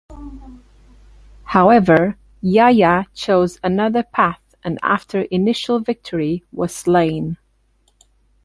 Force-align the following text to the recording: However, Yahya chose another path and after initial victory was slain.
However, 1.43 2.17
Yahya 2.41 3.05
chose 3.13 3.59
another 3.63 4.01
path 4.01 4.41
and 4.63 4.79
after 4.81 5.21
initial 5.21 5.77
victory 5.79 6.43
was 6.51 6.73
slain. 6.73 7.37